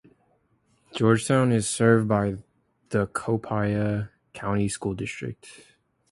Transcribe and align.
Georgetown 0.95 1.51
is 1.51 1.69
served 1.69 2.07
by 2.07 2.37
the 2.89 3.05
Copiah 3.13 4.09
County 4.33 4.67
School 4.67 4.95
District. 4.95 5.47